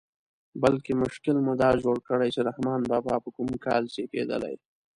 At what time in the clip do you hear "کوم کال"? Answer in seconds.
3.35-3.83